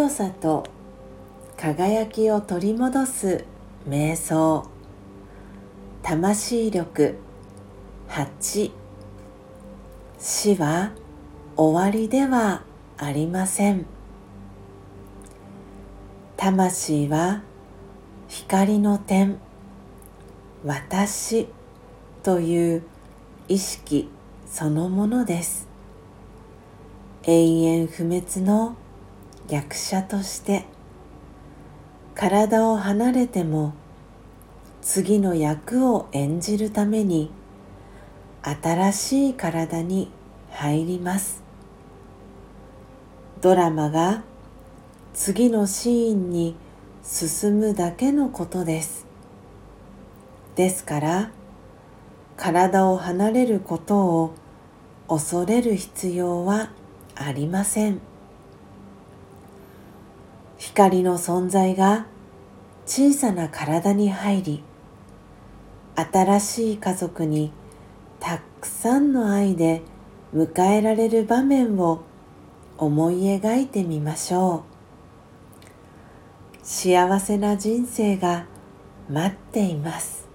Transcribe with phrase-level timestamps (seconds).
[0.00, 0.64] 強さと
[1.58, 3.44] 輝きを取り戻す
[3.86, 4.66] 瞑想
[6.02, 7.18] 魂力
[8.08, 8.72] 8
[10.18, 10.92] 死は
[11.54, 12.62] 終わりでは
[12.96, 13.84] ありません。
[16.38, 17.42] 魂は
[18.26, 19.38] 光の点
[20.64, 21.46] 私
[22.22, 22.82] という
[23.48, 24.08] 意識
[24.46, 25.68] そのものです。
[27.24, 28.76] 永遠不滅の
[29.50, 30.64] 役者として
[32.14, 33.74] 体を離れても
[34.80, 37.30] 次の役を演じるために
[38.42, 40.10] 新しい体に
[40.50, 41.42] 入ります。
[43.40, 44.22] ドラマが
[45.12, 46.56] 次のシーンに
[47.02, 49.06] 進むだけのことです。
[50.54, 51.30] ですから
[52.36, 54.34] 体を離れることを
[55.08, 56.70] 恐れる必要は
[57.14, 58.00] ありません。
[60.70, 62.06] 光の存在が
[62.86, 64.62] 小さな体に入り
[65.96, 67.50] 新しい家族に
[68.20, 69.82] たくさんの愛で
[70.32, 72.02] 迎えられる場面を
[72.78, 74.62] 思い描いてみましょ
[76.52, 76.56] う。
[76.62, 78.46] 幸せな人生が
[79.10, 80.28] 待っています。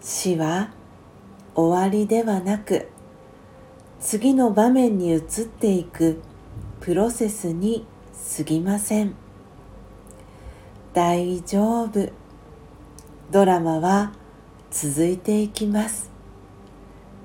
[0.00, 0.72] 死は
[1.54, 2.88] 終わりではなく
[4.00, 6.20] 次の場面に移っていく
[6.80, 7.86] プロセスに
[8.22, 9.14] 過ぎません。
[10.94, 12.08] 大丈夫。
[13.32, 14.12] ドラマは
[14.70, 16.08] 続いていきます。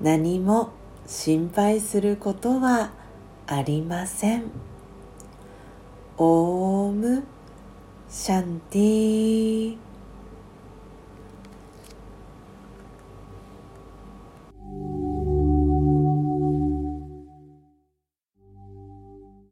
[0.02, 0.70] 何も
[1.06, 2.90] 心配することは
[3.46, 4.50] ありません。
[6.16, 7.24] オーム
[8.08, 9.87] シャンティー。